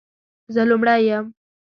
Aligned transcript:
زه 0.53 0.61
لومړۍ 0.69 1.01
یم، 1.09 1.25